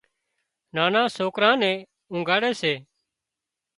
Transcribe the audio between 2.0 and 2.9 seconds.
اونگھاڙي سي